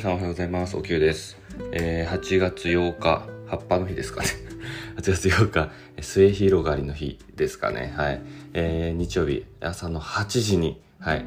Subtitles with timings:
[0.00, 0.78] 皆さんおはようございます。
[0.78, 1.36] おきゅうです。
[1.72, 4.28] えー、8月8日、葉っぱの日ですかね。
[4.96, 7.92] 8月8日、末広がりの日ですかね。
[7.94, 8.22] はい。
[8.54, 11.26] えー、日曜日、朝の8時に、はい、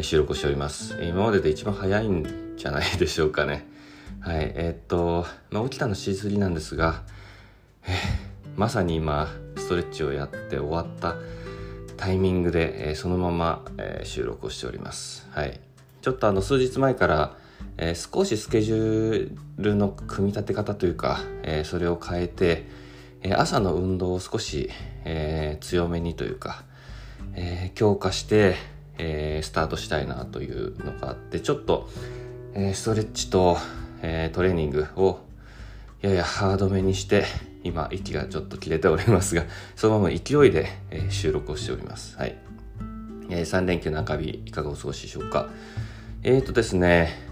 [0.00, 0.98] 収録しております。
[1.00, 3.68] 今までで一番早いんじゃないでしょうかね。
[4.18, 4.50] はい。
[4.56, 7.04] えー、っと、まあ、起きたの7時過ぎなんですが、
[7.86, 7.92] えー、
[8.56, 11.14] まさに今、ストレッチをやって終わった
[11.96, 15.28] タイミングで、えー、そのまま、えー、収録をしております。
[15.30, 15.60] はい。
[16.02, 22.66] ちょっとあの数日前から、えー、少しスケジュールの組み立て方というか、えー、それを変えて、
[23.22, 24.70] えー、朝の運動を少し、
[25.04, 26.64] え強めにというか、
[27.34, 28.56] え強化して、
[28.98, 31.88] えスタートしたいなというのがあってちょっと、
[32.52, 33.56] えストレッチと、
[34.02, 35.20] えトレーニングを
[36.02, 37.24] ややハードめにして
[37.64, 39.44] 今息がちょっと切れておりますが
[39.74, 42.16] そのまま勢いで、え収録をしております。
[42.16, 42.36] はい
[43.30, 45.48] えー3連休中日いかがお過ごしでしょうか。
[46.22, 47.27] えーとですね、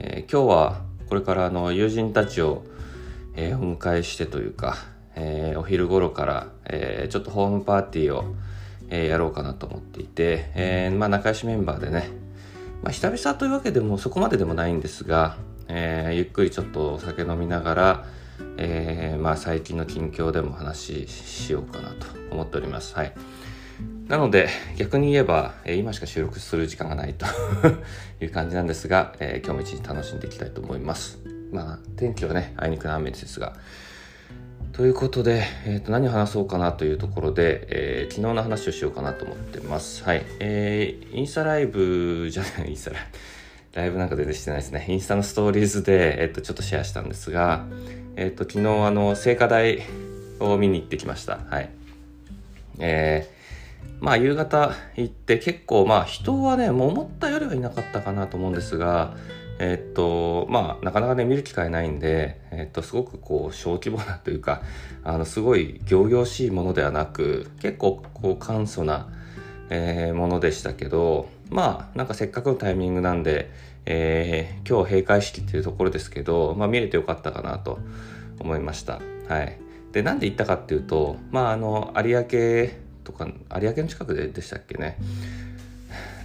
[0.00, 2.62] えー、今日はこれからあの友人たちを、
[3.34, 4.76] えー、お迎えしてというか、
[5.16, 8.36] えー、お昼頃から、えー、ちょっとホームパーティーを、
[8.90, 12.10] えー、やろうかなと思っていて、えーまあ、仲良しメンバーでね、
[12.82, 18.06] まあ、久々というわけでもそこまででもないんですが、えー、ゆっくりちょっとお酒飲みながら、
[18.56, 22.94] えーまあ、最近の近況でも話しようかなと思っております。
[22.94, 23.12] はい
[24.08, 27.26] なので逆に言えば、え、今しか収録する時間がないと
[28.24, 31.18] いう感じなんですが、えー、今日も一日楽しんでいきたいと思います。
[31.52, 33.54] まあ天気はねあいにくの雨ですが。
[34.72, 40.04] ということで、えー、と何を話そうかなというところで、えー、昨日の話をしようかなと思ってます。
[40.04, 40.24] はい。
[40.38, 43.02] えー、インスタライブじゃない、 インスタライ
[43.72, 43.78] ブ。
[43.80, 44.86] ライブなんか全然してないですね。
[44.88, 47.66] インスタのストーリーズで、えっ、ー、と、ちょっとシェアしたんですが、
[48.16, 49.82] えっ、ー、と、昨日、あの、聖火台
[50.38, 51.40] を見に行ってきました。
[51.50, 51.70] はい。
[52.78, 53.37] えー、
[54.00, 59.16] まあ夕方行って結構まあ人はねもう思ったよりはいなかったかなと思うんですが
[59.58, 64.62] えっとまあなかなかね見る機会ないんで、えっと、すごくこう小規模なというか
[65.02, 69.08] あのすごい仰々しいものではなく結構こう簡素な、
[69.68, 73.50] えー、ものでしたけどまあなんかせっかくのタイミングなんで、
[73.84, 77.80] えー、今日閉会式っていうところですけど、まあ、見れてよかったかなと
[78.38, 79.00] 思いました。
[79.28, 79.58] はい、
[79.92, 83.26] でなんで行ったかっていうとまああの有明とか
[83.60, 84.98] 有明の近くででしたっけね。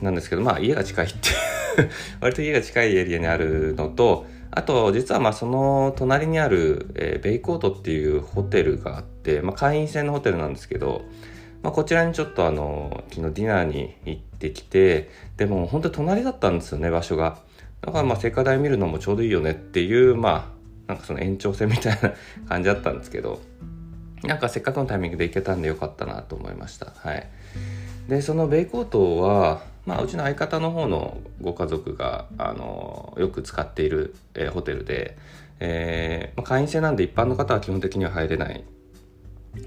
[0.02, 1.30] なんですけどまあ家が近いって
[2.20, 11.04] 割と家が近いエリアにあるのとあと実はまあその隣にある、えー、ベイコートっていうホテルがあって、まあ、会員制のホテルなんですけど、
[11.62, 17.38] まあ、こちらにちょっとあの昨日ディナーに行ってきてでも本当に隣だったんですよね場所が。
[17.80, 20.54] だからまあ聖火台見るのもちょうどいいよねっていうま
[20.88, 22.14] あなんかその延長線みたいな
[22.50, 23.40] 感じだったんですけど。
[24.24, 26.94] なんかせっかくのタイミングで行けたんでよかったなと思いました。
[26.96, 27.28] はい。
[28.08, 35.18] で、そのベイコートは、まあ、うちの相方の方のご家族が、あの、よく使っている、えー、ホテルで、
[35.60, 38.64] えー、まあ、会員制なんで一般の方は基本的には入れない。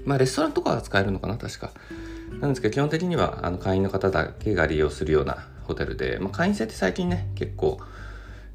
[0.05, 1.71] まあ、レストランとかは使えるのかな、確か。
[2.41, 7.79] なんですけど、基本的には、あの、会員の方だけが利用するようなホテルで、まあ、会員制って最近ね、結構、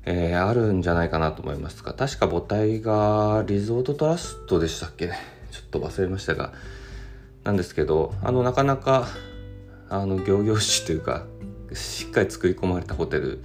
[0.05, 5.32] えー、あるんじゃないかなと思いますが、確か母体がリゾートトラストでしたっけね。
[5.53, 6.53] ちょっと忘れましたが
[7.45, 9.07] なんですけどあのなかなか
[9.89, 11.27] あの仰々しいというか
[11.75, 13.45] しっかり作り込まれたホテル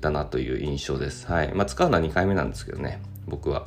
[0.00, 1.26] だなという印象です。
[1.26, 3.64] はいまあ、使うのは2回目なんですけどね僕は。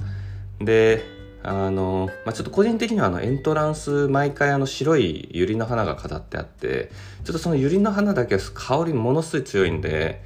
[0.60, 1.04] で
[1.42, 6.92] あの、まあ、ちょっと個人的にはあのエントランス毎回あの白い百合の花が飾ってあって
[7.24, 10.22] ちょっとその百合の花だけは香りものすごい強いんで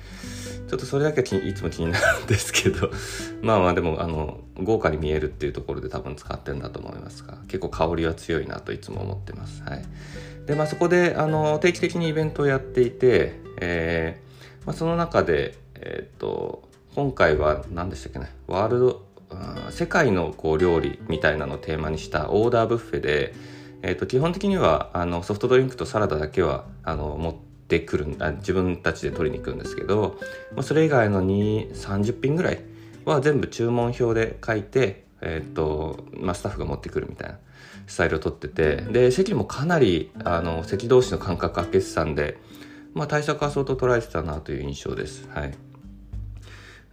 [0.67, 2.89] ちょっとそれだけはいつも気になるんですけど。
[3.41, 9.61] まあまあでもあの豪華に見えるっていうところで多分使ってるんだと思いますが結構香りは強いなといつも思ってます。
[9.63, 9.85] はい、
[10.45, 16.63] でまあそこであの定期的にイベントをやっていて、えーまあ、その中で、え、っと
[16.95, 18.33] 今回は何でしたっけね。
[18.47, 19.05] ワールド
[19.71, 23.33] 世界のこう料理みたいなのをテーマにしたオーダーブッフェで、
[23.81, 30.17] えー、と基本的にはあのソフトドリンクとサラダだけはあの持っててくるんあ自分たちで取りに行くんですけど、
[30.53, 32.61] まあ、それ以外の2 30品ぐらい
[33.05, 37.39] は全部注文表で書いて、えー、とまあ、スタッフが持ってくるみたいな
[37.87, 42.37] スタイルを取っててで席もかなりあの席同士の間隔空けてたんで、
[42.93, 45.27] まあ、対策は相当取られてたなという印象です。
[45.33, 45.72] はい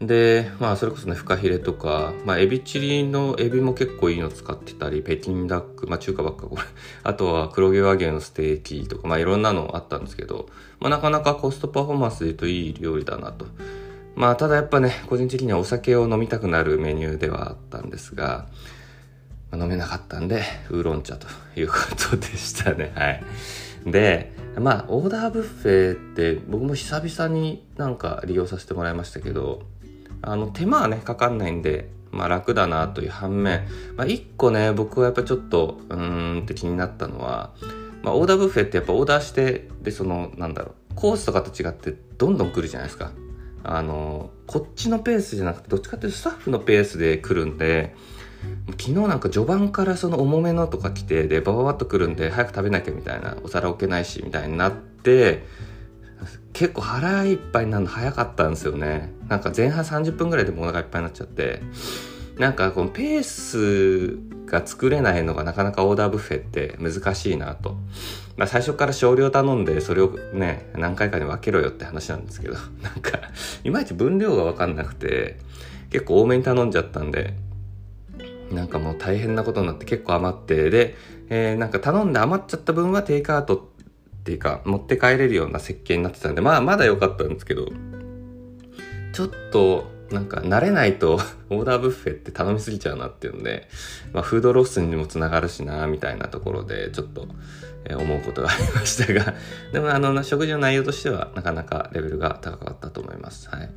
[0.01, 6.63] で、まあ、それこそね、フカヒレとか、まあ、エビチリのエビも結構いいの使ってたり、北京ダック、まあ、中華ばっかこれ。
[7.05, 10.49] あとは黒毛和牛のステーキとか、まあ、いろんなのあったんですけど、
[10.81, 13.45] まあ、なかなかコストパフォーマンスで言うといい料理だなと。
[14.15, 18.47] まあ、ただやっぱね、個人的にはお酒を飲みたくなるメニューではあったんですが、
[19.51, 21.27] まあ、飲めなかったんで、ウーロン茶と
[21.57, 21.75] いうこ
[22.11, 22.93] とでしたね。
[22.97, 23.23] はい。
[23.85, 29.63] で、まあ、オーダーブッフェって僕も久々になんか利用させてもらいましたけど、
[30.23, 37.51] あの手間はねかかんないんでまあ楽だなという反面、まあ、一個ね僕はやっぱちょっとうーんって気になったのは、
[38.03, 43.13] まあ、オーダーブッフェってやっぱオーダーしてでそのなんだろうコースとかと違ってどんどん来るじゃないですか。
[43.63, 47.95] あのこっちのペースじゃなくてどっちかっていうとスタッフのペースで来るんで
[48.71, 55.45] 昨日なんか序盤からその重めのとか来てでバババッと来るんで早く食べなきゃみたいなお皿置けないしみたいになって
[56.61, 59.15] 結構腹いっぱいになるの早かったんですよね。
[59.29, 61.63] なんか前半30分ぐらいでもお腹いっぱいになっちゃって。
[62.37, 67.79] なんかこのペースが作れないのがなかなかオーダーブッフェって難しいなと。
[68.37, 73.21] まあ最初から少量頼んでそれをね、何回かに分けろよって話なんですけど、 なんか、
[73.65, 75.39] いまいち分量が分かんなくて、
[75.89, 77.33] 結構多めに頼んじゃったんで、
[78.53, 80.95] なんかもう大変なことになって結構余って、で、
[81.31, 83.70] えー、なんか頼んで余っちゃった分はテイクアウト
[84.21, 87.69] っていうか、持って帰れるような設計になってたんで、まあまだ良かったんですけど、
[89.13, 91.21] ちょっと、なんか慣れないと
[91.51, 93.69] オーダーブッフェって頼みすぎちゃうなっていうんで、
[94.13, 97.29] まあ、フードロスにもつながるしなみたいなところでちょっと、
[97.85, 99.35] え思うことがありましたが
[99.73, 103.49] でもあの食事の内容としてはなかなかレベルが高かったと思います。
[103.49, 103.71] はい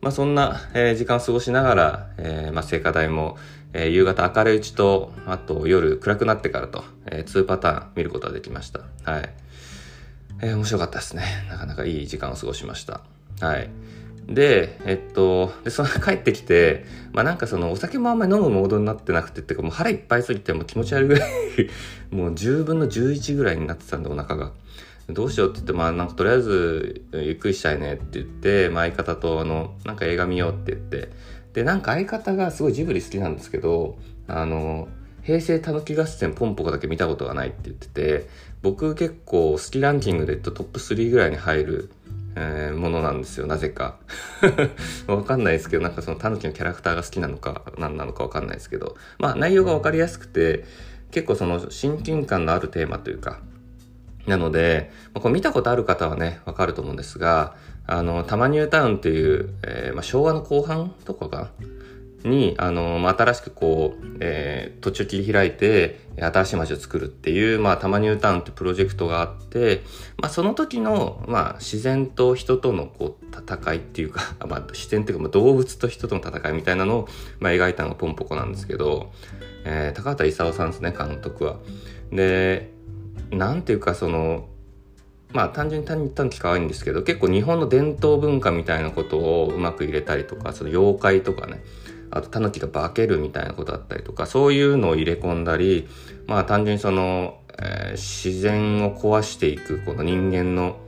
[0.00, 3.36] まあ、そんな、え、時間を過ごしながら、えまあ、聖火台も、
[3.72, 8.80] え、夕方明るいうちとあと夜暗くなってからと、え、2パターン見ることができました。
[9.02, 9.34] はい。
[10.40, 11.22] えー、面白かったですね。
[11.48, 13.00] なかなかいい時間を過ごしました。
[13.40, 13.70] はい。
[14.28, 21.30] で、えっと、で、その帰ってきて、まあなんかそのお酒もあんまり飲むモードになってなくてっていうかもう腹いっぱいすぎてもう気持ち悪いぐらい
[22.12, 24.52] もう10分の11ぐらいになってたんでお腹が。
[25.08, 31.08] どうしようって言って、まあなんかとりあえずゆっくりしたいねって言って、まあ相方とあの、なんか映画見ようって言って、
[31.54, 33.96] で、なんか相方がすごいジブリ好きなんですけど、
[34.26, 34.88] あの、
[35.22, 38.28] 平成たぬき合戦ポンポコだけ見たことがないって言ってて、
[38.62, 41.90] 僕結構好きランキングで言うとトップ3ぐらいに入る
[42.40, 43.96] えー、ものなんですよ、なぜか。
[45.08, 50.64] わかんないですけど、なんかそのタヌキのキャラクターが好きなのか、何なのかわかんないですけど、まあ内容がわかりやすくて、
[51.10, 53.40] 結構その親近感のあるテーマというか、
[54.26, 57.56] なので、まあ、こ見たことある方はね、わかると思うんですが、
[57.86, 61.48] あの、タマニュータウンっていう、えー、まあ、昭和の後半とかが、
[62.24, 69.82] に、あの、まあ、新しくこう、えー、土地を切り開いて、新しい街を作るっていう、まあ、タマニュータウンってプロジェクトがあって、
[70.20, 77.08] まあ、その時の、まあ、自然と人とのこう、戦いっていうか、 まあ、自然っていうか、まあ、動物と人との戦いみたいなのを、
[77.40, 79.12] まあ、描いたのがポンポコなんですけど、
[79.64, 81.56] えー、高畑勲さんですね、監督は。
[82.10, 82.70] で、
[83.30, 84.48] なんていうか、その、
[85.32, 91.62] まあ単純に短期可愛いんですけど結構日本の伝統文化みたいなことをうまく入れたりとかその妖怪とかね
[92.10, 95.88] あとタヌキが化けるみたいなことだったりとか、そういうのを入れ込んだり、
[96.26, 100.78] まあ単純にその、えー、自然を壊していくこの人間の、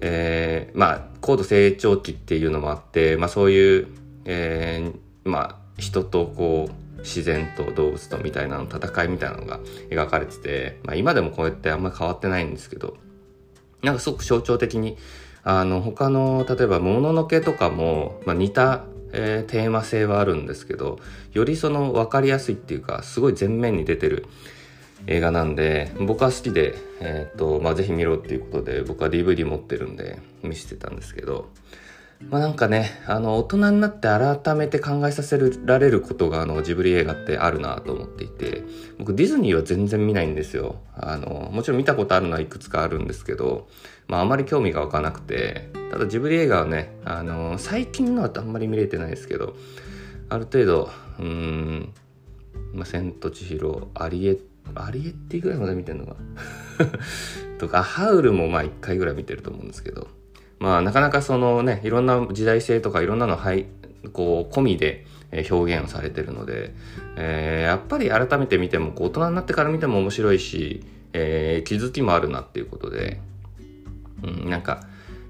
[0.00, 3.88] えー、まあ高度成長期っていうのもあって、まあそういう、
[4.24, 9.60] えー、まあ人とこう、自然と動物とみたいなの戦いみたいなのが
[9.90, 12.96] 描かれてて、まあ今でもこうやってあんまり変わってないんですけど、
[13.82, 14.96] なんかすごく象徴的に、
[15.48, 20.98] あの、他の、例えば、もののけとかも、まあ、似たえー、テーマ性はあるんですけど
[21.32, 24.26] よりその分かりやすいっていうかすごい前面に出てる
[25.06, 31.48] 映画なんで僕は好きで、えー、っとまあ、ぜひ見ろっていうことで僕は DVD 持ってるんで見せてたんですけど
[32.20, 38.62] まあなんかねあの大人になって改めて考えさせられることがあのジブリ映画ってあるなと思っていて
[38.98, 40.76] 僕ディズニーは全然見ないんですよ。
[40.94, 43.68] あのもちろん見たことあるのはいくつかあるんですけど
[44.08, 49.54] まああまり興味が湧かなくてただジブリ映画はね、あの、最近のはあんまり見れてないですけど、
[50.28, 51.94] ある程度、うん、
[52.74, 54.38] まあ、千と千尋、アリエ、
[54.74, 56.16] アリエっていうぐらいまで見てんのか
[57.58, 60.08] とか、ハウルもまあ一回ぐらい見てると思うんですけど、
[60.58, 63.66] まあなかなかそのね、いろんな時代性とかいろんなのはい、
[64.12, 65.06] こう、込みで
[65.50, 66.74] 表現をされてるので、
[67.16, 70.82] えー、やっぱり改めて見ても、大人になってから見ても面白いし、
[71.12, 73.20] えー、気づきもあるなっていうことで、
[74.22, 74.86] うん、なんか、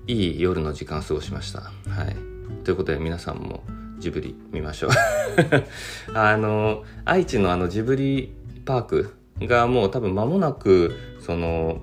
[0.06, 1.61] いい夜の時間を過ごしました。
[1.61, 1.71] は
[2.04, 2.16] い。
[2.64, 3.64] ということで皆さんも
[3.99, 4.90] ジブリ見ましょう
[6.14, 8.33] あの、愛知のあのジブリ
[8.64, 11.80] パークがもう多分間もなく、その、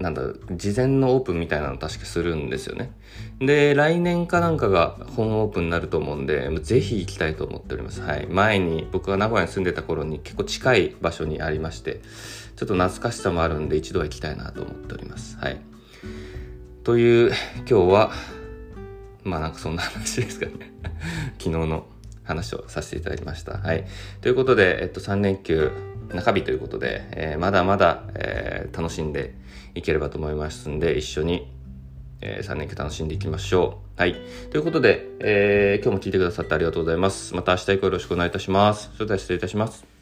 [0.00, 0.22] なんだ、
[0.52, 2.92] 事前のオープンみたいなの確かするんですよね。
[3.38, 8.00] で、来年かなんかが本オープンになると思うんで、ぜひ行きたいと思っております。
[8.02, 8.26] はい。
[8.26, 12.00] 前に僕が名古屋に住んでた頃に結構近い場所にありまして、
[12.56, 15.38] ちょっと懐かしさもあるんで一度は行きたいなと思っております。
[15.38, 15.60] はい。
[16.82, 17.32] という
[17.66, 18.12] 今日は
[19.24, 20.52] まあなんかそんな話ですかね
[21.38, 21.86] 昨日の
[22.24, 23.58] 話をさせていただきました。
[23.58, 23.84] はい。
[24.20, 25.70] ということで、えっと、3連休
[26.12, 29.34] 中日ということで、えー、まだまだ、えー、楽しんで
[29.74, 31.50] いければと思いますんで、一緒に、
[32.20, 34.00] えー、3連休楽しんでいきましょう。
[34.00, 34.16] はい。
[34.50, 37.34] ということで、え、今日も聞いてくださってありがとうございます。
[37.34, 38.90] また明日以降よろしくお願いいたします。
[38.94, 39.93] それでは失礼いたします。